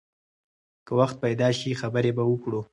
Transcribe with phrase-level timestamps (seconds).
[0.85, 2.61] که وخت پیدا شي، خبرې به وکړو.